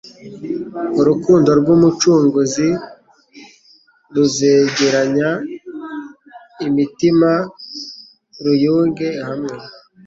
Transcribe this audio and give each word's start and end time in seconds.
Urukundo 0.99 1.49
rw'Umucunguzi 1.59 2.69
ruzegeranya 4.15 5.29
ilnitima 6.63 7.31
ruyunge 8.45 9.07
hamwe. 9.27 9.55